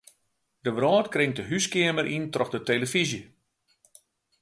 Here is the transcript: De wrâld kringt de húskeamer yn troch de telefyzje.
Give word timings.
De 0.65 0.71
wrâld 0.75 1.07
kringt 1.13 1.37
de 1.39 1.43
húskeamer 1.49 2.07
yn 2.15 2.25
troch 2.33 2.53
de 2.53 2.59
telefyzje. 2.69 3.21